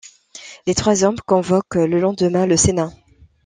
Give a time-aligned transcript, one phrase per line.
[0.65, 2.89] Les trois hommes convoquent le lendemain le Sénat.